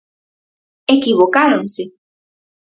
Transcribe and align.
Equivocáronse. 0.95 1.83